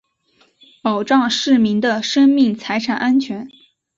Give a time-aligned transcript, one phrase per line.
[0.81, 3.47] 保障市民的生命财产安全